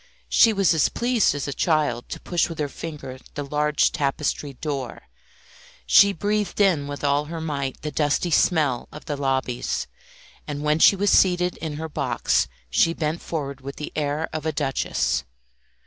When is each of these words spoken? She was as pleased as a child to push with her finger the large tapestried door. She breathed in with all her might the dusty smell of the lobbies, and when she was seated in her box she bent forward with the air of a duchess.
She 0.29 0.51
was 0.51 0.73
as 0.73 0.89
pleased 0.89 1.35
as 1.35 1.47
a 1.47 1.53
child 1.53 2.09
to 2.09 2.19
push 2.19 2.49
with 2.49 2.57
her 2.57 2.67
finger 2.67 3.19
the 3.35 3.43
large 3.45 3.91
tapestried 3.91 4.59
door. 4.59 5.03
She 5.85 6.11
breathed 6.11 6.59
in 6.59 6.87
with 6.87 7.03
all 7.03 7.25
her 7.25 7.39
might 7.39 7.79
the 7.83 7.91
dusty 7.91 8.31
smell 8.31 8.89
of 8.91 9.05
the 9.05 9.15
lobbies, 9.15 9.85
and 10.47 10.63
when 10.63 10.79
she 10.79 10.95
was 10.95 11.11
seated 11.11 11.55
in 11.57 11.73
her 11.73 11.87
box 11.87 12.47
she 12.71 12.95
bent 12.95 13.21
forward 13.21 13.61
with 13.61 13.75
the 13.75 13.91
air 13.95 14.27
of 14.33 14.43
a 14.47 14.51
duchess. 14.51 15.23